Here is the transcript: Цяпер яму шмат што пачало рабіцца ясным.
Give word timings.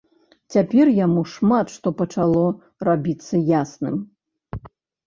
Цяпер 0.55 0.89
яму 1.05 1.21
шмат 1.33 1.75
што 1.75 1.87
пачало 2.01 2.43
рабіцца 2.91 3.45
ясным. 3.61 3.95